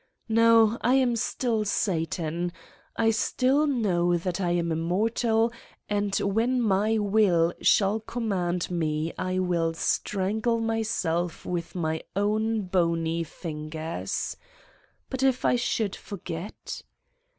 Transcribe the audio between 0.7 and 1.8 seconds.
I am still